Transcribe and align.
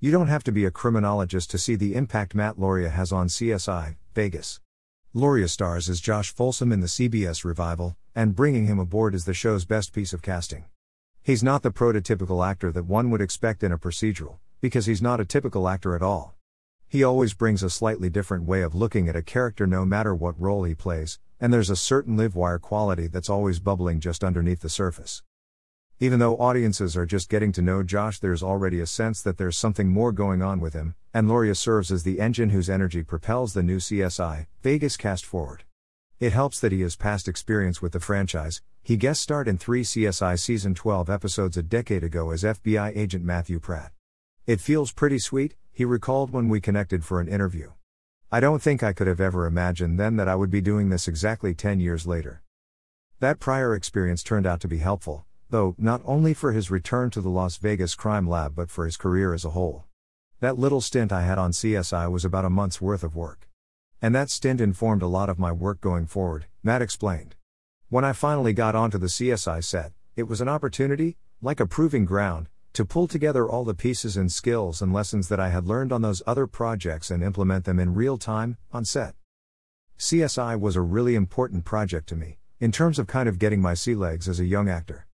You 0.00 0.12
don't 0.12 0.28
have 0.28 0.44
to 0.44 0.52
be 0.52 0.64
a 0.64 0.70
criminologist 0.70 1.50
to 1.50 1.58
see 1.58 1.74
the 1.74 1.96
impact 1.96 2.32
Matt 2.32 2.56
Lauria 2.56 2.92
has 2.92 3.10
on 3.10 3.26
CSI, 3.26 3.96
Vegas. 4.14 4.60
Lauria 5.12 5.50
stars 5.50 5.88
as 5.88 6.00
Josh 6.00 6.32
Folsom 6.32 6.70
in 6.70 6.78
the 6.78 6.86
CBS 6.86 7.44
revival, 7.44 7.96
and 8.14 8.36
bringing 8.36 8.66
him 8.66 8.78
aboard 8.78 9.12
is 9.12 9.24
the 9.24 9.34
show's 9.34 9.64
best 9.64 9.92
piece 9.92 10.12
of 10.12 10.22
casting. 10.22 10.66
He's 11.20 11.42
not 11.42 11.64
the 11.64 11.72
prototypical 11.72 12.48
actor 12.48 12.70
that 12.70 12.84
one 12.84 13.10
would 13.10 13.20
expect 13.20 13.64
in 13.64 13.72
a 13.72 13.78
procedural, 13.78 14.36
because 14.60 14.86
he's 14.86 15.02
not 15.02 15.18
a 15.18 15.24
typical 15.24 15.68
actor 15.68 15.96
at 15.96 16.02
all. 16.02 16.36
He 16.86 17.02
always 17.02 17.34
brings 17.34 17.64
a 17.64 17.68
slightly 17.68 18.08
different 18.08 18.44
way 18.44 18.62
of 18.62 18.76
looking 18.76 19.08
at 19.08 19.16
a 19.16 19.22
character 19.22 19.66
no 19.66 19.84
matter 19.84 20.14
what 20.14 20.40
role 20.40 20.62
he 20.62 20.76
plays, 20.76 21.18
and 21.40 21.52
there's 21.52 21.70
a 21.70 21.76
certain 21.76 22.16
live 22.16 22.36
wire 22.36 22.60
quality 22.60 23.08
that's 23.08 23.28
always 23.28 23.58
bubbling 23.58 23.98
just 23.98 24.22
underneath 24.22 24.60
the 24.60 24.68
surface. 24.68 25.24
Even 26.00 26.20
though 26.20 26.36
audiences 26.36 26.96
are 26.96 27.06
just 27.06 27.28
getting 27.28 27.50
to 27.50 27.60
know 27.60 27.82
Josh, 27.82 28.20
there's 28.20 28.40
already 28.40 28.78
a 28.78 28.86
sense 28.86 29.20
that 29.22 29.36
there's 29.36 29.58
something 29.58 29.88
more 29.88 30.12
going 30.12 30.42
on 30.42 30.60
with 30.60 30.72
him, 30.72 30.94
and 31.12 31.26
Lauria 31.26 31.56
serves 31.56 31.90
as 31.90 32.04
the 32.04 32.20
engine 32.20 32.50
whose 32.50 32.70
energy 32.70 33.02
propels 33.02 33.52
the 33.52 33.64
new 33.64 33.78
CSI 33.78 34.46
Vegas 34.62 34.96
cast 34.96 35.26
forward. 35.26 35.64
It 36.20 36.32
helps 36.32 36.60
that 36.60 36.70
he 36.70 36.82
has 36.82 36.94
past 36.94 37.26
experience 37.26 37.82
with 37.82 37.90
the 37.90 37.98
franchise. 37.98 38.62
He 38.80 38.96
guest 38.96 39.20
starred 39.20 39.48
in 39.48 39.58
three 39.58 39.82
CSI 39.82 40.38
season 40.38 40.72
12 40.72 41.10
episodes 41.10 41.56
a 41.56 41.64
decade 41.64 42.04
ago 42.04 42.30
as 42.30 42.44
FBI 42.44 42.96
agent 42.96 43.24
Matthew 43.24 43.58
Pratt. 43.58 43.90
It 44.46 44.60
feels 44.60 44.92
pretty 44.92 45.18
sweet, 45.18 45.56
he 45.72 45.84
recalled 45.84 46.30
when 46.30 46.48
we 46.48 46.60
connected 46.60 47.04
for 47.04 47.20
an 47.20 47.26
interview. 47.26 47.72
I 48.30 48.38
don't 48.38 48.62
think 48.62 48.84
I 48.84 48.92
could 48.92 49.08
have 49.08 49.20
ever 49.20 49.46
imagined 49.46 49.98
then 49.98 50.14
that 50.14 50.28
I 50.28 50.36
would 50.36 50.50
be 50.50 50.60
doing 50.60 50.90
this 50.90 51.08
exactly 51.08 51.54
10 51.54 51.80
years 51.80 52.06
later. 52.06 52.42
That 53.18 53.40
prior 53.40 53.74
experience 53.74 54.22
turned 54.22 54.46
out 54.46 54.60
to 54.60 54.68
be 54.68 54.78
helpful, 54.78 55.24
though, 55.50 55.74
not 55.78 56.02
only 56.04 56.34
for 56.34 56.52
his 56.52 56.70
return 56.70 57.10
to 57.10 57.20
the 57.20 57.28
Las 57.28 57.56
Vegas 57.56 57.94
crime 57.94 58.28
lab 58.28 58.54
but 58.54 58.70
for 58.70 58.84
his 58.84 58.96
career 58.96 59.34
as 59.34 59.44
a 59.44 59.50
whole. 59.50 59.84
That 60.40 60.58
little 60.58 60.80
stint 60.80 61.10
I 61.10 61.22
had 61.22 61.38
on 61.38 61.52
CSI 61.52 62.10
was 62.10 62.24
about 62.24 62.44
a 62.44 62.50
month's 62.50 62.80
worth 62.80 63.02
of 63.02 63.16
work. 63.16 63.48
And 64.00 64.14
that 64.14 64.30
stint 64.30 64.60
informed 64.60 65.02
a 65.02 65.08
lot 65.08 65.28
of 65.28 65.38
my 65.38 65.50
work 65.50 65.80
going 65.80 66.06
forward, 66.06 66.46
Matt 66.62 66.82
explained. 66.82 67.34
When 67.88 68.04
I 68.04 68.12
finally 68.12 68.52
got 68.52 68.76
onto 68.76 68.98
the 68.98 69.06
CSI 69.06 69.64
set, 69.64 69.92
it 70.14 70.28
was 70.28 70.40
an 70.40 70.48
opportunity, 70.48 71.16
like 71.42 71.58
a 71.58 71.66
proving 71.66 72.04
ground, 72.04 72.48
to 72.74 72.84
pull 72.84 73.08
together 73.08 73.48
all 73.48 73.64
the 73.64 73.74
pieces 73.74 74.16
and 74.16 74.30
skills 74.30 74.80
and 74.80 74.92
lessons 74.92 75.28
that 75.28 75.40
I 75.40 75.48
had 75.48 75.66
learned 75.66 75.92
on 75.92 76.02
those 76.02 76.22
other 76.26 76.46
projects 76.46 77.10
and 77.10 77.24
implement 77.24 77.64
them 77.64 77.80
in 77.80 77.94
real 77.94 78.18
time, 78.18 78.56
on 78.72 78.84
set. 78.84 79.16
CSI 79.98 80.60
was 80.60 80.76
a 80.76 80.80
really 80.80 81.16
important 81.16 81.64
project 81.64 82.08
to 82.10 82.14
me, 82.14 82.38
in 82.60 82.70
terms 82.70 83.00
of 83.00 83.08
kind 83.08 83.28
of 83.28 83.40
getting 83.40 83.60
my 83.60 83.74
sea 83.74 83.96
legs 83.96 84.28
as 84.28 84.38
a 84.38 84.44
young 84.44 84.68
actor. 84.68 85.07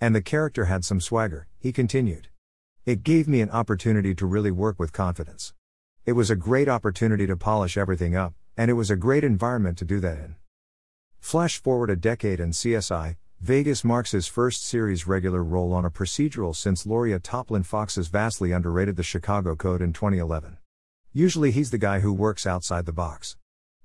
And 0.00 0.14
the 0.14 0.22
character 0.22 0.66
had 0.66 0.84
some 0.84 1.00
swagger, 1.00 1.48
he 1.58 1.72
continued. 1.72 2.28
It 2.86 3.02
gave 3.02 3.26
me 3.26 3.40
an 3.40 3.50
opportunity 3.50 4.14
to 4.14 4.26
really 4.26 4.52
work 4.52 4.78
with 4.78 4.92
confidence. 4.92 5.54
It 6.06 6.12
was 6.12 6.30
a 6.30 6.36
great 6.36 6.68
opportunity 6.68 7.26
to 7.26 7.36
polish 7.36 7.76
everything 7.76 8.14
up, 8.14 8.34
and 8.56 8.70
it 8.70 8.74
was 8.74 8.90
a 8.90 8.96
great 8.96 9.24
environment 9.24 9.76
to 9.78 9.84
do 9.84 9.98
that 10.00 10.18
in. 10.18 10.36
Flash 11.18 11.60
forward 11.60 11.90
a 11.90 11.96
decade 11.96 12.38
and 12.38 12.52
CSI, 12.52 13.16
Vegas 13.40 13.84
marks 13.84 14.12
his 14.12 14.26
first 14.26 14.64
series 14.64 15.06
regular 15.06 15.42
role 15.42 15.72
on 15.72 15.84
a 15.84 15.90
procedural 15.90 16.54
since 16.54 16.84
Lauria 16.84 17.20
Toplin 17.22 17.62
Fox's 17.62 18.08
vastly 18.08 18.52
underrated 18.52 18.96
The 18.96 19.02
Chicago 19.02 19.54
Code 19.54 19.82
in 19.82 19.92
2011. 19.92 20.58
Usually 21.12 21.50
he's 21.50 21.70
the 21.70 21.78
guy 21.78 22.00
who 22.00 22.12
works 22.12 22.46
outside 22.46 22.86
the 22.86 22.92
box. 22.92 23.36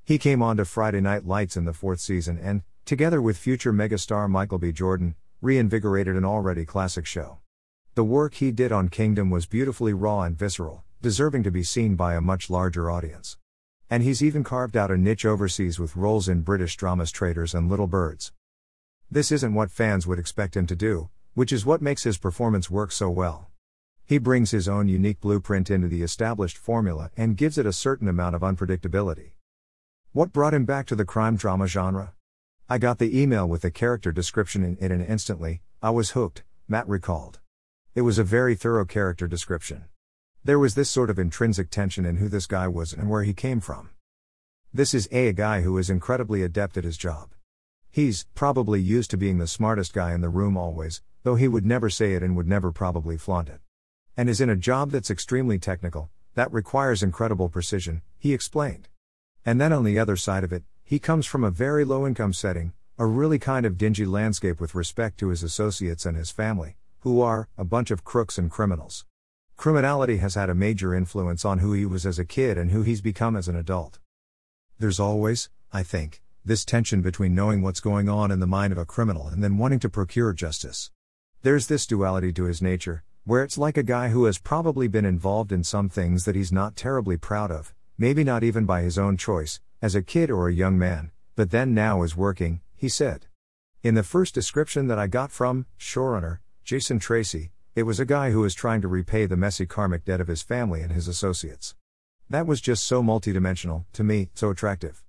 He 0.03 0.17
came 0.17 0.41
on 0.41 0.57
to 0.57 0.65
Friday 0.65 1.01
Night 1.01 1.25
Lights 1.25 1.57
in 1.57 1.65
the 1.65 1.73
fourth 1.73 1.99
season 1.99 2.37
and, 2.37 2.61
together 2.85 3.21
with 3.21 3.37
future 3.37 3.73
megastar 3.73 4.29
Michael 4.29 4.59
B. 4.59 4.71
Jordan, 4.71 5.15
reinvigorated 5.43 6.15
an 6.15 6.23
already 6.23 6.63
classic 6.63 7.05
show. 7.05 7.39
The 7.95 8.03
work 8.05 8.35
he 8.35 8.49
did 8.53 8.71
on 8.71 8.87
Kingdom 8.87 9.29
was 9.29 9.45
beautifully 9.45 9.91
raw 9.91 10.21
and 10.21 10.37
visceral, 10.37 10.85
deserving 11.01 11.43
to 11.43 11.51
be 11.51 11.63
seen 11.63 11.95
by 11.95 12.15
a 12.15 12.21
much 12.21 12.49
larger 12.49 12.89
audience. 12.89 13.37
And 13.89 14.03
he's 14.03 14.23
even 14.23 14.45
carved 14.45 14.77
out 14.77 14.89
a 14.89 14.97
niche 14.97 15.25
overseas 15.25 15.79
with 15.79 15.97
roles 15.97 16.29
in 16.29 16.43
British 16.43 16.77
dramas 16.77 17.11
Traitors 17.11 17.53
and 17.53 17.69
Little 17.69 17.87
Birds. 17.87 18.31
This 19.11 19.33
isn't 19.33 19.53
what 19.53 19.69
fans 19.69 20.07
would 20.07 20.17
expect 20.17 20.55
him 20.55 20.65
to 20.65 20.77
do, 20.77 21.09
which 21.33 21.51
is 21.51 21.65
what 21.65 21.81
makes 21.81 22.03
his 22.03 22.17
performance 22.17 22.71
work 22.71 22.93
so 22.93 23.09
well. 23.09 23.49
He 24.05 24.19
brings 24.19 24.51
his 24.51 24.69
own 24.69 24.87
unique 24.87 25.19
blueprint 25.19 25.69
into 25.69 25.89
the 25.89 26.03
established 26.03 26.57
formula 26.57 27.11
and 27.17 27.35
gives 27.35 27.57
it 27.57 27.65
a 27.65 27.73
certain 27.73 28.07
amount 28.07 28.35
of 28.35 28.43
unpredictability. 28.43 29.33
What 30.13 30.31
brought 30.31 30.53
him 30.53 30.63
back 30.63 30.85
to 30.85 30.95
the 30.95 31.03
crime 31.03 31.35
drama 31.35 31.67
genre? 31.67 32.13
I 32.69 32.77
got 32.77 32.97
the 32.97 33.21
email 33.21 33.45
with 33.45 33.63
the 33.63 33.71
character 33.71 34.13
description 34.13 34.63
in 34.63 34.77
it 34.79 34.89
and 34.89 35.05
instantly, 35.05 35.61
I 35.81 35.89
was 35.89 36.11
hooked, 36.11 36.43
Matt 36.67 36.87
recalled. 36.87 37.41
It 37.93 38.01
was 38.01 38.17
a 38.17 38.23
very 38.23 38.55
thorough 38.55 38.85
character 38.85 39.27
description. 39.27 39.85
There 40.45 40.57
was 40.57 40.73
this 40.73 40.89
sort 40.89 41.09
of 41.09 41.19
intrinsic 41.19 41.69
tension 41.69 42.05
in 42.05 42.17
who 42.17 42.29
this 42.29 42.47
guy 42.47 42.69
was 42.69 42.93
and 42.93 43.09
where 43.09 43.23
he 43.23 43.33
came 43.33 43.59
from. 43.59 43.89
This 44.73 44.93
is 44.93 45.09
a, 45.11 45.27
a 45.27 45.33
guy 45.33 45.61
who 45.61 45.77
is 45.77 45.89
incredibly 45.89 46.41
adept 46.41 46.77
at 46.77 46.85
his 46.85 46.97
job. 46.97 47.31
He's 47.91 48.25
probably 48.33 48.81
used 48.81 49.11
to 49.11 49.17
being 49.17 49.39
the 49.39 49.47
smartest 49.47 49.93
guy 49.93 50.13
in 50.13 50.21
the 50.21 50.29
room 50.29 50.55
always, 50.55 51.01
though 51.23 51.35
he 51.35 51.49
would 51.49 51.65
never 51.65 51.89
say 51.89 52.13
it 52.13 52.23
and 52.23 52.35
would 52.37 52.47
never 52.47 52.71
probably 52.71 53.17
flaunt 53.17 53.49
it. 53.49 53.59
And 54.15 54.29
is 54.29 54.39
in 54.39 54.49
a 54.49 54.55
job 54.55 54.91
that's 54.91 55.11
extremely 55.11 55.59
technical, 55.59 56.09
that 56.33 56.51
requires 56.51 57.03
incredible 57.03 57.49
precision, 57.49 58.01
he 58.17 58.33
explained. 58.33 58.87
And 59.45 59.59
then 59.59 59.73
on 59.73 59.83
the 59.83 59.99
other 59.99 60.15
side 60.15 60.45
of 60.45 60.53
it, 60.53 60.63
he 60.83 60.99
comes 60.99 61.25
from 61.25 61.43
a 61.43 61.51
very 61.51 61.85
low 61.85 62.05
income 62.05 62.33
setting, 62.33 62.73
a 62.97 63.05
really 63.05 63.39
kind 63.39 63.65
of 63.65 63.77
dingy 63.77 64.05
landscape 64.05 64.59
with 64.59 64.75
respect 64.75 65.17
to 65.17 65.29
his 65.29 65.41
associates 65.41 66.05
and 66.05 66.17
his 66.17 66.29
family, 66.29 66.75
who 66.99 67.21
are 67.21 67.47
a 67.57 67.63
bunch 67.63 67.89
of 67.89 68.03
crooks 68.03 68.37
and 68.37 68.51
criminals. 68.51 69.05
Criminality 69.55 70.17
has 70.17 70.35
had 70.35 70.49
a 70.49 70.55
major 70.55 70.93
influence 70.93 71.45
on 71.45 71.59
who 71.59 71.73
he 71.73 71.85
was 71.85 72.05
as 72.05 72.19
a 72.19 72.25
kid 72.25 72.57
and 72.57 72.71
who 72.71 72.81
he's 72.81 73.01
become 73.01 73.35
as 73.35 73.47
an 73.47 73.55
adult. 73.55 73.99
There's 74.77 74.99
always, 74.99 75.49
I 75.71 75.83
think, 75.83 76.21
this 76.43 76.65
tension 76.65 77.01
between 77.01 77.33
knowing 77.33 77.61
what's 77.61 77.79
going 77.79 78.09
on 78.09 78.29
in 78.29 78.41
the 78.41 78.47
mind 78.47 78.73
of 78.73 78.77
a 78.77 78.85
criminal 78.85 79.27
and 79.27 79.41
then 79.41 79.57
wanting 79.57 79.79
to 79.79 79.89
procure 79.89 80.33
justice. 80.33 80.91
There's 81.41 81.67
this 81.67 81.87
duality 81.87 82.33
to 82.33 82.43
his 82.43 82.61
nature, 82.61 83.03
where 83.23 83.43
it's 83.43 83.57
like 83.57 83.77
a 83.77 83.83
guy 83.83 84.09
who 84.09 84.25
has 84.25 84.37
probably 84.37 84.89
been 84.89 85.05
involved 85.05 85.53
in 85.53 85.63
some 85.63 85.87
things 85.87 86.25
that 86.25 86.35
he's 86.35 86.51
not 86.51 86.75
terribly 86.75 87.15
proud 87.15 87.51
of, 87.51 87.73
maybe 87.97 88.23
not 88.23 88.43
even 88.43 88.65
by 88.65 88.81
his 88.81 88.97
own 88.97 89.15
choice, 89.15 89.61
as 89.83 89.95
a 89.95 90.01
kid 90.01 90.31
or 90.31 90.47
a 90.47 90.53
young 90.53 90.79
man, 90.79 91.11
but 91.35 91.51
then 91.51 91.73
now 91.73 92.03
is 92.03 92.15
working, 92.15 92.61
he 92.73 92.87
said. 92.87 93.25
In 93.81 93.95
the 93.95 94.01
first 94.01 94.33
description 94.33 94.87
that 94.87 94.97
I 94.97 95.07
got 95.07 95.29
from 95.29 95.65
showrunner 95.77 96.39
Jason 96.63 96.99
Tracey, 96.99 97.51
it 97.75 97.83
was 97.83 97.99
a 97.99 98.05
guy 98.05 98.31
who 98.31 98.39
was 98.39 98.55
trying 98.55 98.79
to 98.79 98.87
repay 98.87 99.25
the 99.25 99.35
messy 99.35 99.65
karmic 99.65 100.05
debt 100.05 100.21
of 100.21 100.29
his 100.29 100.41
family 100.41 100.79
and 100.79 100.93
his 100.93 101.09
associates. 101.09 101.75
That 102.29 102.47
was 102.47 102.61
just 102.61 102.85
so 102.85 103.03
multidimensional, 103.03 103.83
to 103.91 104.05
me, 104.05 104.29
so 104.33 104.49
attractive. 104.49 105.03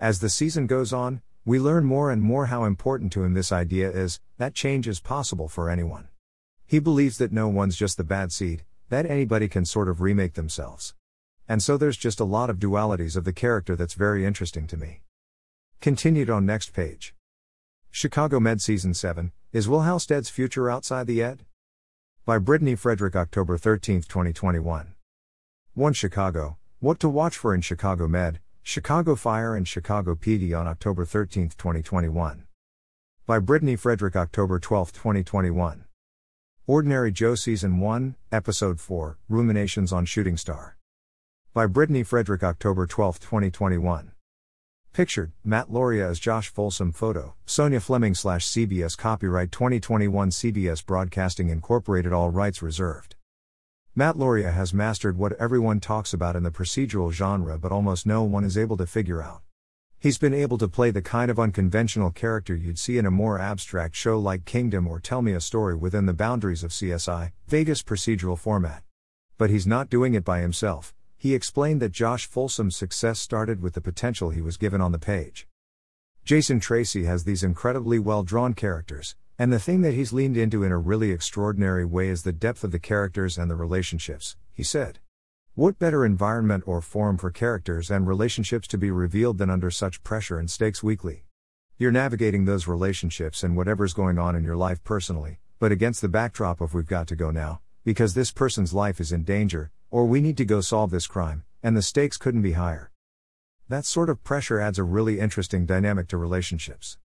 As 0.00 0.20
the 0.20 0.30
season 0.30 0.66
goes 0.66 0.94
on, 0.94 1.20
we 1.44 1.58
learn 1.58 1.84
more 1.84 2.10
and 2.10 2.22
more 2.22 2.46
how 2.46 2.64
important 2.64 3.12
to 3.12 3.22
him 3.22 3.34
this 3.34 3.52
idea 3.52 3.90
is 3.90 4.18
that 4.38 4.54
change 4.54 4.88
is 4.88 5.00
possible 5.00 5.46
for 5.46 5.68
anyone. 5.68 6.08
He 6.66 6.78
believes 6.78 7.18
that 7.18 7.32
no 7.32 7.48
one's 7.48 7.76
just 7.76 7.98
the 7.98 8.04
bad 8.04 8.32
seed, 8.32 8.64
that 8.88 9.04
anybody 9.04 9.46
can 9.46 9.66
sort 9.66 9.90
of 9.90 10.00
remake 10.00 10.32
themselves. 10.32 10.94
And 11.50 11.60
so 11.60 11.76
there's 11.76 11.96
just 11.96 12.20
a 12.20 12.24
lot 12.36 12.48
of 12.48 12.60
dualities 12.60 13.16
of 13.16 13.24
the 13.24 13.32
character 13.32 13.74
that's 13.74 13.94
very 13.94 14.24
interesting 14.24 14.68
to 14.68 14.76
me. 14.76 15.00
Continued 15.80 16.30
on 16.30 16.46
next 16.46 16.72
page. 16.72 17.12
Chicago 17.90 18.38
Med 18.38 18.60
Season 18.60 18.94
7 18.94 19.32
Is 19.52 19.68
Will 19.68 19.80
Halstead's 19.80 20.28
Future 20.28 20.70
Outside 20.70 21.08
the 21.08 21.20
Ed? 21.20 21.44
By 22.24 22.38
Brittany 22.38 22.76
Frederick, 22.76 23.16
October 23.16 23.58
13, 23.58 24.02
2021. 24.02 24.94
1 25.74 25.92
Chicago 25.92 26.56
What 26.78 27.00
to 27.00 27.08
Watch 27.08 27.36
for 27.36 27.52
in 27.52 27.62
Chicago 27.62 28.06
Med, 28.06 28.38
Chicago 28.62 29.16
Fire 29.16 29.56
and 29.56 29.66
Chicago 29.66 30.14
PD 30.14 30.56
on 30.56 30.68
October 30.68 31.04
13, 31.04 31.48
2021. 31.58 32.44
By 33.26 33.40
Brittany 33.40 33.74
Frederick, 33.74 34.14
October 34.14 34.60
12, 34.60 34.92
2021. 34.92 35.84
Ordinary 36.68 37.10
Joe 37.10 37.34
Season 37.34 37.80
1, 37.80 38.14
Episode 38.30 38.78
4 38.78 39.18
Ruminations 39.28 39.92
on 39.92 40.04
Shooting 40.04 40.36
Star. 40.36 40.76
By 41.52 41.66
Brittany 41.66 42.04
Frederick, 42.04 42.44
October 42.44 42.86
12, 42.86 43.18
2021. 43.18 44.12
Pictured, 44.92 45.32
Matt 45.42 45.68
Lauria 45.68 46.08
as 46.08 46.20
Josh 46.20 46.48
Folsom 46.48 46.92
Photo, 46.92 47.34
Sonja 47.44 47.82
Flemming 47.82 48.14
slash 48.14 48.46
CBS 48.46 48.96
Copyright 48.96 49.50
2021 49.50 50.30
CBS 50.30 50.86
Broadcasting 50.86 51.48
Incorporated 51.48 52.12
All 52.12 52.30
rights 52.30 52.62
reserved. 52.62 53.16
Matt 53.96 54.14
Lauria 54.14 54.52
has 54.52 54.72
mastered 54.72 55.18
what 55.18 55.32
everyone 55.40 55.80
talks 55.80 56.14
about 56.14 56.36
in 56.36 56.44
the 56.44 56.52
procedural 56.52 57.10
genre 57.10 57.58
but 57.58 57.72
almost 57.72 58.06
no 58.06 58.22
one 58.22 58.44
is 58.44 58.56
able 58.56 58.76
to 58.76 58.86
figure 58.86 59.20
out. 59.20 59.42
He's 59.98 60.18
been 60.18 60.32
able 60.32 60.56
to 60.58 60.68
play 60.68 60.92
the 60.92 61.02
kind 61.02 61.32
of 61.32 61.40
unconventional 61.40 62.12
character 62.12 62.54
you'd 62.54 62.78
see 62.78 62.96
in 62.96 63.06
a 63.06 63.10
more 63.10 63.40
abstract 63.40 63.96
show 63.96 64.20
like 64.20 64.44
Kingdom 64.44 64.86
or 64.86 65.00
Tell 65.00 65.20
Me 65.20 65.32
a 65.32 65.40
Story 65.40 65.74
within 65.74 66.06
the 66.06 66.14
boundaries 66.14 66.62
of 66.62 66.70
CSI, 66.70 67.32
Vegas 67.48 67.82
procedural 67.82 68.38
format. 68.38 68.84
But 69.36 69.50
he's 69.50 69.66
not 69.66 69.90
doing 69.90 70.14
it 70.14 70.24
by 70.24 70.38
himself, 70.42 70.94
he 71.22 71.34
explained 71.34 71.82
that 71.82 71.92
Josh 71.92 72.26
Folsom's 72.26 72.74
success 72.74 73.20
started 73.20 73.60
with 73.60 73.74
the 73.74 73.82
potential 73.82 74.30
he 74.30 74.40
was 74.40 74.56
given 74.56 74.80
on 74.80 74.90
the 74.90 74.98
page. 74.98 75.46
Jason 76.24 76.60
Tracey 76.60 77.04
has 77.04 77.24
these 77.24 77.42
incredibly 77.42 77.98
well 77.98 78.22
drawn 78.22 78.54
characters, 78.54 79.16
And 79.38 79.52
the 79.52 79.58
thing 79.58 79.82
that 79.82 79.92
he's 79.92 80.14
leaned 80.14 80.38
into 80.38 80.64
in 80.64 80.72
a 80.72 80.78
really 80.78 81.10
extraordinary 81.10 81.84
way 81.84 82.08
is 82.08 82.22
the 82.22 82.32
depth 82.32 82.64
of 82.64 82.72
the 82.72 82.78
characters 82.78 83.36
and 83.36 83.50
the 83.50 83.54
relationships, 83.54 84.36
he 84.52 84.62
said. 84.62 84.98
What 85.54 85.78
better 85.78 86.06
environment 86.06 86.64
or 86.66 86.80
forum 86.80 87.18
for 87.18 87.30
characters 87.30 87.90
and 87.90 88.06
relationships 88.06 88.66
to 88.68 88.78
be 88.78 88.90
revealed 88.90 89.36
than 89.36 89.50
under 89.50 89.70
such 89.70 90.02
pressure 90.02 90.38
and 90.38 90.50
stakes 90.50 90.82
weekly? 90.82 91.24
You're 91.76 91.90
navigating 91.90 92.46
those 92.46 92.66
relationships 92.66 93.42
and 93.42 93.56
whatever's 93.56 93.92
going 93.92 94.18
on 94.18 94.36
in 94.36 94.44
your 94.44 94.56
life 94.56 94.82
personally, 94.84 95.38
but 95.58 95.70
against 95.70 96.00
the 96.00 96.08
backdrop 96.08 96.62
of 96.62 96.72
we've 96.72 96.86
got 96.86 97.06
to 97.08 97.16
go 97.16 97.30
now, 97.30 97.60
because 97.84 98.14
this 98.14 98.30
person's 98.30 98.72
life 98.72 99.00
is 99.00 99.12
in 99.12 99.24
danger, 99.24 99.70
or 99.90 100.06
we 100.06 100.20
need 100.20 100.36
to 100.36 100.44
go 100.44 100.60
solve 100.60 100.90
this 100.90 101.06
crime, 101.06 101.44
and 101.62 101.76
the 101.76 101.82
stakes 101.82 102.16
couldn't 102.16 102.42
be 102.42 102.52
higher. 102.52 102.90
That 103.68 103.84
sort 103.84 104.10
of 104.10 104.24
pressure 104.24 104.60
adds 104.60 104.78
a 104.78 104.84
really 104.84 105.20
interesting 105.20 105.66
dynamic 105.66 106.08
to 106.08 106.16
relationships. 106.16 106.98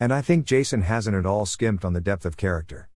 And 0.00 0.12
I 0.12 0.20
think 0.20 0.46
Jason 0.46 0.82
hasn't 0.82 1.16
at 1.16 1.26
all 1.26 1.46
skimped 1.46 1.84
on 1.84 1.92
the 1.92 2.00
depth 2.00 2.24
of 2.24 2.36
character. 2.36 2.88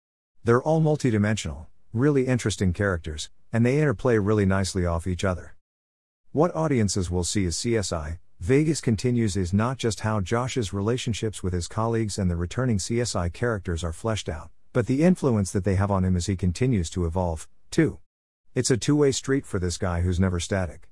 They're 0.44 0.62
all 0.62 0.80
multidimensional, 0.80 1.66
really 1.92 2.26
interesting 2.26 2.72
characters, 2.72 3.30
and 3.52 3.64
they 3.64 3.78
interplay 3.78 4.18
really 4.18 4.46
nicely 4.46 4.86
off 4.86 5.06
each 5.06 5.24
other. 5.24 5.54
What 6.32 6.54
audiences 6.54 7.10
will 7.10 7.24
see 7.24 7.44
as 7.46 7.56
CSI, 7.56 8.18
Vegas 8.40 8.80
continues 8.80 9.36
is 9.36 9.52
not 9.52 9.76
just 9.76 10.00
how 10.00 10.20
Josh's 10.20 10.72
relationships 10.72 11.42
with 11.42 11.52
his 11.52 11.68
colleagues 11.68 12.18
and 12.18 12.30
the 12.30 12.36
returning 12.36 12.78
CSI 12.78 13.32
characters 13.32 13.84
are 13.84 13.92
fleshed 13.92 14.28
out, 14.30 14.48
but 14.72 14.86
the 14.86 15.02
influence 15.02 15.52
that 15.52 15.64
they 15.64 15.74
have 15.74 15.90
on 15.90 16.04
him 16.04 16.16
as 16.16 16.26
he 16.26 16.36
continues 16.36 16.88
to 16.90 17.04
evolve, 17.04 17.48
too. 17.70 17.98
It's 18.52 18.72
a 18.72 18.76
two 18.76 18.96
way 18.96 19.12
street 19.12 19.46
for 19.46 19.60
this 19.60 19.78
guy 19.78 20.00
who's 20.00 20.18
never 20.18 20.40
static. 20.40 20.88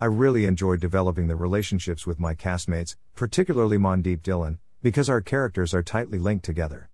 I 0.00 0.06
really 0.06 0.46
enjoyed 0.46 0.80
developing 0.80 1.28
the 1.28 1.36
relationships 1.36 2.08
with 2.08 2.18
my 2.18 2.34
castmates, 2.34 2.96
particularly 3.14 3.78
Mandeep 3.78 4.22
Dhillon, 4.22 4.58
because 4.82 5.08
our 5.08 5.20
characters 5.20 5.74
are 5.74 5.84
tightly 5.84 6.18
linked 6.18 6.44
together. 6.44 6.90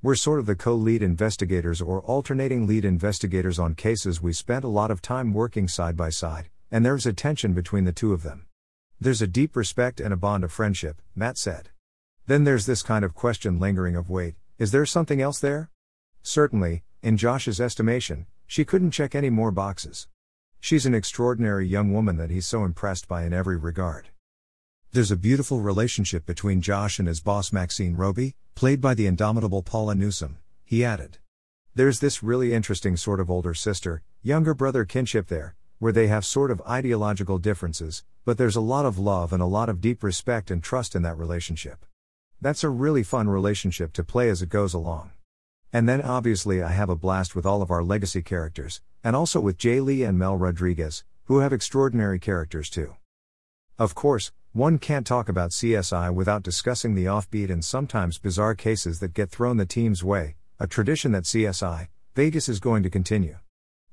We're 0.00 0.14
sort 0.14 0.38
of 0.38 0.46
the 0.46 0.54
co 0.54 0.76
lead 0.76 1.02
investigators 1.02 1.80
or 1.82 2.02
alternating 2.02 2.68
lead 2.68 2.84
investigators 2.84 3.58
on 3.58 3.74
cases 3.74 4.22
we 4.22 4.32
spent 4.32 4.64
a 4.64 4.68
lot 4.68 4.92
of 4.92 5.02
time 5.02 5.32
working 5.34 5.66
side 5.66 5.96
by 5.96 6.10
side, 6.10 6.48
and 6.70 6.86
there's 6.86 7.06
a 7.06 7.12
tension 7.12 7.52
between 7.52 7.84
the 7.84 7.90
two 7.90 8.12
of 8.12 8.22
them. 8.22 8.46
There's 9.00 9.22
a 9.22 9.26
deep 9.26 9.56
respect 9.56 9.98
and 9.98 10.14
a 10.14 10.16
bond 10.16 10.44
of 10.44 10.52
friendship, 10.52 11.02
Matt 11.16 11.36
said. 11.36 11.70
Then 12.28 12.44
there's 12.44 12.66
this 12.66 12.84
kind 12.84 13.04
of 13.04 13.16
question 13.16 13.58
lingering 13.58 13.96
of 13.96 14.08
wait, 14.08 14.36
is 14.60 14.70
there 14.70 14.86
something 14.86 15.20
else 15.20 15.40
there? 15.40 15.68
Certainly, 16.22 16.84
in 17.02 17.16
Josh's 17.16 17.60
estimation, 17.60 18.26
she 18.52 18.66
couldn't 18.66 18.90
check 18.90 19.14
any 19.14 19.30
more 19.30 19.50
boxes. 19.50 20.08
She's 20.60 20.84
an 20.84 20.94
extraordinary 20.94 21.66
young 21.66 21.90
woman 21.90 22.18
that 22.18 22.28
he's 22.28 22.46
so 22.46 22.64
impressed 22.64 23.08
by 23.08 23.24
in 23.24 23.32
every 23.32 23.56
regard. 23.56 24.10
There's 24.92 25.10
a 25.10 25.16
beautiful 25.16 25.60
relationship 25.60 26.26
between 26.26 26.60
Josh 26.60 26.98
and 26.98 27.08
his 27.08 27.22
boss 27.22 27.50
Maxine 27.50 27.96
Roby, 27.96 28.34
played 28.54 28.82
by 28.82 28.92
the 28.92 29.06
indomitable 29.06 29.62
Paula 29.62 29.94
Newsome, 29.94 30.36
he 30.66 30.84
added. 30.84 31.16
There's 31.74 32.00
this 32.00 32.22
really 32.22 32.52
interesting 32.52 32.94
sort 32.98 33.20
of 33.20 33.30
older 33.30 33.54
sister, 33.54 34.02
younger 34.20 34.52
brother 34.52 34.84
kinship 34.84 35.28
there, 35.28 35.54
where 35.78 35.90
they 35.90 36.08
have 36.08 36.26
sort 36.26 36.50
of 36.50 36.60
ideological 36.68 37.38
differences, 37.38 38.04
but 38.26 38.36
there's 38.36 38.56
a 38.56 38.60
lot 38.60 38.84
of 38.84 38.98
love 38.98 39.32
and 39.32 39.42
a 39.42 39.46
lot 39.46 39.70
of 39.70 39.80
deep 39.80 40.02
respect 40.02 40.50
and 40.50 40.62
trust 40.62 40.94
in 40.94 41.00
that 41.00 41.16
relationship. 41.16 41.86
That's 42.42 42.64
a 42.64 42.68
really 42.68 43.02
fun 43.02 43.30
relationship 43.30 43.94
to 43.94 44.04
play 44.04 44.28
as 44.28 44.42
it 44.42 44.50
goes 44.50 44.74
along. 44.74 45.12
And 45.72 45.88
then 45.88 46.02
obviously 46.02 46.62
I 46.62 46.72
have 46.72 46.90
a 46.90 46.96
blast 46.96 47.34
with 47.34 47.46
all 47.46 47.62
of 47.62 47.70
our 47.70 47.82
legacy 47.82 48.20
characters, 48.20 48.82
and 49.02 49.16
also 49.16 49.40
with 49.40 49.56
Jay 49.56 49.80
Lee 49.80 50.02
and 50.02 50.18
Mel 50.18 50.36
Rodriguez, 50.36 51.02
who 51.24 51.38
have 51.38 51.52
extraordinary 51.52 52.18
characters 52.18 52.68
too. 52.68 52.96
Of 53.78 53.94
course, 53.94 54.32
one 54.52 54.78
can't 54.78 55.06
talk 55.06 55.30
about 55.30 55.50
CSI 55.50 56.12
without 56.12 56.42
discussing 56.42 56.94
the 56.94 57.06
offbeat 57.06 57.50
and 57.50 57.64
sometimes 57.64 58.18
bizarre 58.18 58.54
cases 58.54 59.00
that 59.00 59.14
get 59.14 59.30
thrown 59.30 59.56
the 59.56 59.64
team's 59.64 60.04
way, 60.04 60.36
a 60.60 60.66
tradition 60.66 61.12
that 61.12 61.24
CSI, 61.24 61.88
Vegas 62.14 62.50
is 62.50 62.60
going 62.60 62.82
to 62.82 62.90
continue. 62.90 63.38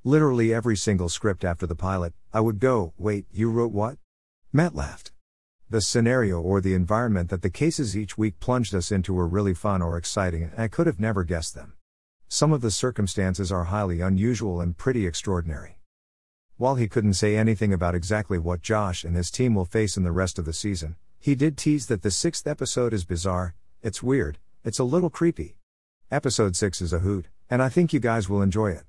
Literally 0.04 0.54
every 0.54 0.76
single 0.76 1.08
script 1.08 1.46
after 1.46 1.66
the 1.66 1.76
pilot, 1.76 2.14
I 2.34 2.42
would 2.42 2.60
go, 2.60 2.94
wait, 2.98 3.26
you 3.32 3.50
wrote 3.50 3.72
what? 3.72 3.98
Matt 4.52 4.76
laughed. 4.76 5.14
The 5.72 5.82
scenario 5.82 6.42
or 6.42 6.62
the 6.62 6.74
environment 6.74 7.30
that 7.30 7.44
the 7.44 7.50
cases 7.52 7.96
each 7.96 8.18
week 8.18 8.40
plunged 8.40 8.74
us 8.74 8.92
into 8.92 9.14
were 9.14 9.28
really 9.28 9.54
fun 9.54 9.84
or 9.84 9.98
exciting, 9.98 10.42
and 10.42 10.60
I 10.60 10.68
could 10.68 10.88
have 10.88 11.00
never 11.00 11.24
guessed 11.24 11.54
them. 11.54 11.74
Some 12.28 12.52
of 12.52 12.62
the 12.62 12.72
circumstances 12.72 13.52
are 13.52 13.66
highly 13.66 14.02
unusual 14.02 14.62
and 14.62 14.76
pretty 14.76 15.06
extraordinary. 15.06 15.78
While 16.58 16.74
he 16.74 16.88
couldn't 16.88 17.14
say 17.14 17.38
anything 17.38 17.72
about 17.72 17.94
exactly 17.94 18.40
what 18.40 18.64
Josh 18.64 19.04
and 19.04 19.16
his 19.16 19.30
team 19.30 19.54
will 19.54 19.64
face 19.64 19.96
in 19.96 20.02
the 20.02 20.12
rest 20.12 20.40
of 20.40 20.46
the 20.46 20.54
season, 20.54 20.96
he 21.20 21.36
did 21.36 21.56
tease 21.56 21.86
that 21.86 22.02
the 22.02 22.10
sixth 22.10 22.48
episode 22.48 22.92
is 22.92 23.06
bizarre, 23.06 23.54
it's 23.84 24.02
weird, 24.02 24.40
it's 24.64 24.80
a 24.80 24.84
little 24.84 25.12
creepy. 25.12 25.56
Episode 26.10 26.56
6 26.56 26.82
is 26.82 26.94
a 26.94 27.00
hoot, 27.00 27.28
and 27.48 27.62
I 27.62 27.70
think 27.70 27.94
you 27.94 28.00
guys 28.00 28.28
will 28.28 28.42
enjoy 28.42 28.72
it. 28.72 28.89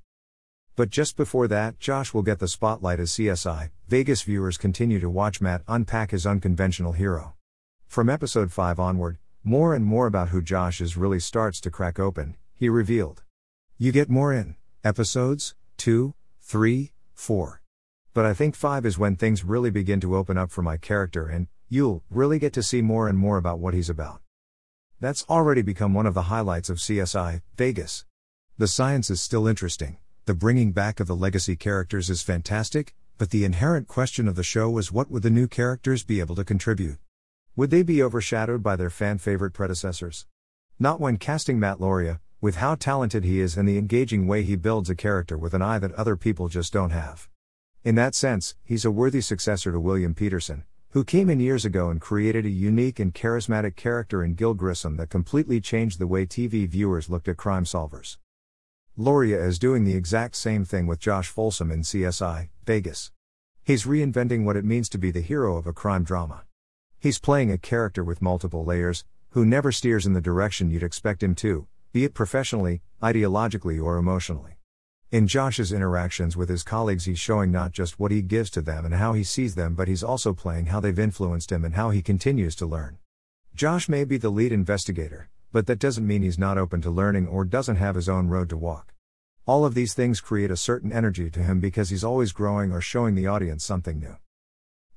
But 0.77 0.91
just 0.91 1.17
before 1.17 1.49
that, 1.49 1.79
Josh 1.79 2.15
will 2.15 2.23
get 2.23 2.39
the 2.39 2.49
spotlight 2.49 3.01
as 3.01 3.11
CSI. 3.11 3.71
Vegas 3.89 4.23
viewers 4.23 4.57
continue 4.57 5.01
to 5.01 5.11
watch 5.11 5.41
Matt 5.41 5.63
unpack 5.69 6.11
his 6.11 6.27
unconventional 6.27 6.93
hero. 6.93 7.35
From 7.87 8.09
episode 8.09 8.53
5 8.53 8.79
onward, 8.79 9.19
more 9.43 9.75
and 9.75 9.85
more 9.85 10.07
about 10.07 10.29
who 10.29 10.41
Josh 10.41 10.81
is 10.81 10.97
really 10.97 11.21
starts 11.21 11.61
to 11.63 11.71
crack 11.71 11.99
open, 11.99 12.37
he 12.55 12.69
revealed. 12.69 13.23
You 13.79 13.93
get 13.93 14.09
more 14.09 14.33
in 14.33 14.57
episodes 14.85 15.55
2, 15.79 16.15
3, 16.41 16.93
4. 17.15 17.63
But 18.13 18.27
I 18.27 18.35
think 18.35 18.55
5 18.55 18.87
is 18.87 18.99
when 18.99 19.17
things 19.17 19.45
really 19.45 19.71
begin 19.71 20.01
to 20.01 20.17
open 20.17 20.37
up 20.37 20.51
for 20.51 20.63
my 20.63 20.77
character 20.77 21.27
and 21.27 21.49
you'll 21.69 22.03
really 22.11 22.39
get 22.39 22.53
to 22.53 22.63
see 22.63 22.83
more 22.83 23.09
and 23.09 23.17
more 23.17 23.37
about 23.37 23.59
what 23.59 23.75
he's 23.75 23.89
about. 23.89 24.21
That's 25.01 25.25
already 25.31 25.63
become 25.63 25.95
one 25.95 26.07
of 26.07 26.15
the 26.15 26.23
highlights 26.23 26.69
of 26.69 26.79
CSI 26.79 27.41
Vegas. 27.57 28.05
The 28.59 28.69
science 28.69 29.09
is 29.09 29.23
still 29.23 29.47
interesting, 29.47 29.97
the 30.31 30.35
bringing 30.35 30.71
back 30.71 31.01
of 31.01 31.09
the 31.09 31.17
legacy 31.17 31.57
characters 31.57 32.09
is 32.09 32.23
fantastic, 32.23 32.95
but 33.19 33.31
the 33.31 33.45
inherent 33.45 33.89
question 33.89 34.29
of 34.29 34.37
the 34.37 34.45
show 34.45 34.71
was 34.71 34.93
what 34.93 35.11
would 35.11 35.25
the 35.25 35.29
new 35.29 35.49
characters 35.49 36.05
be 36.05 36.21
able 36.21 36.37
to 36.37 36.45
contribute? 36.45 36.99
Would 37.57 37.71
they 37.71 37.83
be 37.83 38.01
overshadowed 38.01 38.63
by 38.63 38.77
their 38.77 38.91
fan 38.91 39.19
favorite 39.19 39.51
predecessors? 39.51 40.27
Not 40.79 41.01
when 41.01 41.17
casting 41.17 41.59
Matt 41.59 41.79
Lauria, 41.79 42.21
with 42.41 42.59
how 42.59 42.77
talented 42.77 43.25
he 43.25 43.41
is 43.41 43.57
and 43.57 43.69
the 43.69 43.77
engaging 43.77 44.29
way 44.29 44.45
he 44.45 44.55
builds 44.55 44.89
a 44.89 44.95
character 44.95 45.37
with 45.37 45.53
an 45.53 45.63
eye 45.63 45.81
that 45.81 45.95
other 45.95 46.15
people 46.15 46.47
just 46.47 46.73
don't 46.73 46.91
have. 46.91 47.29
In 47.83 47.97
that 47.97 48.15
sense, 48.15 48.55
he's 48.63 48.85
a 48.85 48.91
worthy 48.93 49.23
successor 49.23 49.73
to 49.73 49.81
William 49.81 50.15
Petersen, 50.15 50.63
who 50.91 51.03
came 51.03 51.29
in 51.29 51.41
years 51.41 51.65
ago 51.65 51.91
and 51.91 52.01
created 52.01 52.47
a 52.47 52.51
unique 52.51 53.01
and 53.01 53.13
charismatic 53.13 53.75
character 53.75 54.23
in 54.23 54.35
Gil 54.35 54.55
Grissom 54.55 54.97
that 54.99 55.11
completely 55.11 55.61
changed 55.61 55.99
the 55.99 56.07
way 56.07 56.25
TV 56.25 56.69
viewers 56.69 57.11
looked 57.11 57.27
at 57.27 57.37
crime 57.37 57.65
solvers. 57.65 58.17
Lauria 59.01 59.43
is 59.43 59.59
doing 59.59 59.85
the 59.85 59.97
exact 59.97 60.37
same 60.37 60.63
thing 60.63 60.87
with 60.87 61.01
Josh 61.01 61.29
Folsom 61.29 61.71
in 61.71 61.81
CSI, 61.81 62.51
Vegas. 62.67 63.11
He's 63.65 63.87
reinventing 63.87 64.45
what 64.45 64.59
it 64.59 64.65
means 64.67 64.91
to 64.91 64.99
be 64.99 65.11
the 65.11 65.23
hero 65.23 65.57
of 65.57 65.67
a 65.67 65.73
crime 65.73 66.05
drama. 66.05 66.43
He's 66.99 67.19
playing 67.19 67.51
a 67.51 67.57
character 67.57 68.05
with 68.05 68.21
multiple 68.21 68.63
layers, 68.63 69.07
who 69.31 69.47
never 69.47 69.73
steers 69.73 70.05
in 70.05 70.13
the 70.13 70.21
direction 70.21 70.69
you'd 70.69 70.83
expect 70.83 71.23
him 71.23 71.35
to, 71.37 71.67
be 71.95 72.05
it 72.05 72.13
professionally, 72.13 72.83
ideologically, 73.03 73.83
or 73.83 73.97
emotionally. 73.97 74.59
In 75.11 75.27
Josh's 75.27 75.73
interactions 75.73 76.37
with 76.37 76.51
his 76.51 76.63
colleagues, 76.63 77.07
he's 77.07 77.19
showing 77.19 77.51
not 77.51 77.73
just 77.73 77.99
what 77.99 78.11
he 78.11 78.21
gives 78.21 78.51
to 78.51 78.61
them 78.61 78.85
and 78.85 78.93
how 78.93 79.15
he 79.15 79.25
sees 79.25 79.55
them, 79.55 79.75
but 79.75 79.89
he's 79.89 80.05
also 80.05 80.35
playing 80.35 80.67
how 80.67 80.79
they've 80.79 80.99
influenced 80.99 81.51
him 81.51 81.65
and 81.65 81.75
how 81.75 81.89
he 81.89 82.03
continues 82.03 82.55
to 82.57 82.67
learn. 82.67 82.99
Josh 83.55 83.89
may 83.89 84.05
be 84.05 84.19
the 84.19 84.29
lead 84.29 84.53
investigator, 84.53 85.31
but 85.53 85.67
that 85.69 85.79
doesn't 85.79 86.07
mean 86.07 86.21
he's 86.21 86.39
not 86.39 86.59
open 86.59 86.83
to 86.83 86.91
learning 86.91 87.27
or 87.29 87.47
doesn't 87.47 87.77
have 87.77 87.95
his 87.95 88.07
own 88.07 88.29
road 88.29 88.51
to 88.51 88.59
walk. 88.59 88.90
All 89.47 89.65
of 89.65 89.75
these 89.75 89.95
things 89.95 90.21
create 90.21 90.51
a 90.51 90.57
certain 90.57 90.93
energy 90.93 91.31
to 91.31 91.41
him 91.41 91.61
because 91.61 91.91
he's 91.91 92.05
always 92.05 92.33
growing 92.33 92.73
or 92.73 92.81
showing 92.81 93.15
the 93.15 93.27
audience 93.27 93.65
something 93.65 93.99
new. 93.99 94.17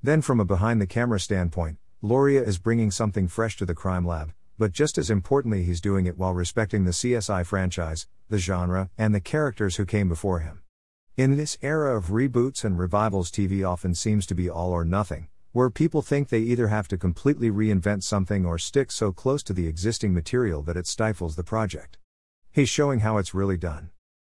Then, 0.02 0.22
from 0.22 0.40
a 0.40 0.46
behind 0.46 0.82
the 0.82 0.88
camera 0.88 1.20
standpoint, 1.20 1.78
Lauria 2.04 2.46
is 2.46 2.58
bringing 2.58 2.92
something 2.92 3.28
fresh 3.28 3.56
to 3.58 3.66
the 3.66 3.74
crime 3.74 4.06
lab, 4.06 4.34
but 4.58 4.74
just 4.74 4.98
as 4.98 5.10
importantly, 5.10 5.64
he's 5.64 5.80
doing 5.80 6.06
it 6.06 6.18
while 6.18 6.34
respecting 6.34 6.84
the 6.84 6.92
CSI 6.92 7.46
franchise, 7.46 8.08
the 8.30 8.38
genre, 8.38 8.90
and 8.98 9.16
the 9.16 9.22
characters 9.22 9.78
who 9.78 9.86
came 9.86 10.10
before 10.10 10.40
him. 10.40 10.62
In 11.16 11.38
this 11.38 11.58
era 11.62 11.96
of 11.96 12.08
reboots 12.08 12.64
and 12.64 12.78
revivals, 12.78 13.32
TV 13.32 13.68
often 13.68 13.96
seems 13.96 14.26
to 14.26 14.36
be 14.36 14.50
all 14.50 14.72
or 14.72 14.84
nothing, 14.84 15.30
where 15.54 15.70
people 15.70 16.02
think 16.02 16.28
they 16.30 16.40
either 16.40 16.68
have 16.68 16.88
to 16.90 16.98
completely 16.98 17.50
reinvent 17.50 18.04
something 18.04 18.46
or 18.46 18.58
stick 18.58 18.92
so 18.92 19.12
close 19.12 19.42
to 19.44 19.54
the 19.54 19.68
existing 19.68 20.14
material 20.14 20.62
that 20.64 20.76
it 20.76 20.88
stifles 20.88 21.36
the 21.36 21.44
project. 21.44 21.98
He's 22.52 22.70
showing 22.70 23.00
how 23.00 23.18
it's 23.18 23.34
really 23.34 23.58
done. 23.58 23.92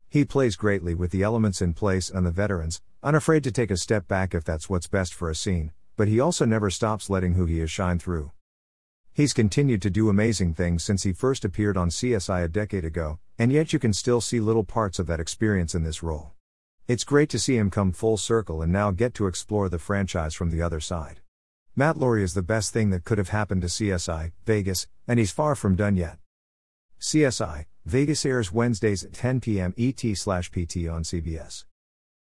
He 0.08 0.24
plays 0.24 0.56
greatly 0.56 0.94
with 0.94 1.10
the 1.10 1.22
elements 1.22 1.60
in 1.60 1.74
place 1.74 2.08
and 2.08 2.24
the 2.24 2.30
veterans, 2.30 2.80
unafraid 3.02 3.44
to 3.44 3.52
take 3.52 3.70
a 3.70 3.76
step 3.76 4.06
back 4.08 4.34
if 4.34 4.44
that's 4.44 4.70
what's 4.70 4.86
best 4.86 5.12
for 5.12 5.28
a 5.28 5.34
scene, 5.34 5.72
but 5.96 6.08
he 6.08 6.20
also 6.20 6.44
never 6.44 6.70
stops 6.70 7.10
letting 7.10 7.34
who 7.34 7.46
he 7.46 7.60
is 7.60 7.70
shine 7.70 7.98
through. 7.98 8.32
He's 9.12 9.32
continued 9.32 9.80
to 9.82 9.90
do 9.90 10.08
amazing 10.08 10.54
things 10.54 10.84
since 10.84 11.02
he 11.02 11.12
first 11.12 11.44
appeared 11.44 11.76
on 11.76 11.88
CSI 11.88 12.44
a 12.44 12.48
decade 12.48 12.84
ago, 12.84 13.18
and 13.38 13.50
yet 13.50 13.72
you 13.72 13.78
can 13.78 13.92
still 13.92 14.20
see 14.20 14.40
little 14.40 14.64
parts 14.64 14.98
of 14.98 15.06
that 15.06 15.20
experience 15.20 15.74
in 15.74 15.84
this 15.84 16.02
role. 16.02 16.32
It's 16.86 17.02
great 17.02 17.30
to 17.30 17.38
see 17.38 17.56
him 17.56 17.70
come 17.70 17.92
full 17.92 18.16
circle 18.16 18.62
and 18.62 18.72
now 18.72 18.90
get 18.90 19.14
to 19.14 19.26
explore 19.26 19.68
the 19.68 19.78
franchise 19.78 20.34
from 20.34 20.50
the 20.50 20.62
other 20.62 20.80
side. 20.80 21.20
Matt 21.74 21.96
Lauria 21.96 22.22
is 22.22 22.34
the 22.34 22.42
best 22.42 22.72
thing 22.72 22.90
that 22.90 23.04
could 23.04 23.18
have 23.18 23.30
happened 23.30 23.62
to 23.62 23.68
CSI, 23.68 24.32
Vegas, 24.44 24.86
and 25.08 25.18
he's 25.18 25.32
far 25.32 25.54
from 25.54 25.76
done 25.76 25.96
yet. 25.96 26.18
CSI, 27.00 27.66
Vegas 27.84 28.24
airs 28.24 28.52
Wednesdays 28.52 29.04
at 29.04 29.12
10 29.12 29.40
p.m. 29.40 29.74
ET 29.78 30.00
slash 30.16 30.50
PT 30.50 30.88
on 30.88 31.02
CBS. 31.02 31.64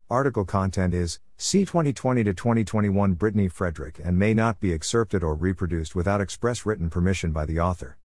Article 0.09 0.45
content 0.45 0.93
is 0.93 1.19
C 1.37 1.65
2020 1.65 2.23
to 2.25 2.33
2021 2.33 3.13
Brittany 3.13 3.47
Frederick 3.47 3.99
and 4.03 4.19
may 4.19 4.33
not 4.33 4.59
be 4.59 4.73
excerpted 4.73 5.23
or 5.23 5.35
reproduced 5.35 5.95
without 5.95 6.21
express 6.21 6.65
written 6.65 6.89
permission 6.89 7.31
by 7.31 7.45
the 7.45 7.59
author. 7.59 7.97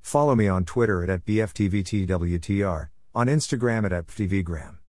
Follow 0.00 0.34
me 0.34 0.48
on 0.48 0.64
Twitter 0.64 1.02
at, 1.02 1.08
at 1.08 1.24
BFTVTWTR, 1.24 2.88
on 3.14 3.26
Instagram 3.28 3.86
at, 3.86 3.92
at. 3.92 4.78